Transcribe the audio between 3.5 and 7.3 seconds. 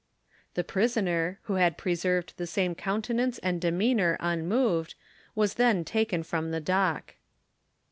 demeanour unmoved, was then taken from the dock.